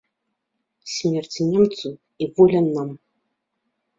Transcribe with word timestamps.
Смерць 0.93 1.37
немцу 1.49 1.87
і 2.25 2.31
воля 2.39 2.61
нам! 2.73 2.89